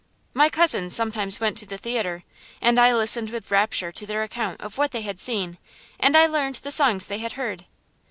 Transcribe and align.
My 0.33 0.49
cousins 0.49 0.95
sometimes 0.95 1.39
went 1.39 1.57
to 1.57 1.65
the 1.67 1.77
theatre, 1.77 2.23
and 2.59 2.79
I 2.79 2.91
listened 2.91 3.29
with 3.29 3.51
rapture 3.51 3.91
to 3.91 4.05
their 4.07 4.23
account 4.23 4.59
of 4.59 4.79
what 4.79 4.89
they 4.93 5.01
had 5.01 5.19
seen, 5.19 5.59
and 5.99 6.17
I 6.17 6.25
learned 6.25 6.55
the 6.55 6.71
songs 6.71 7.05
they 7.07 7.19
had 7.19 7.33
heard. 7.33 7.65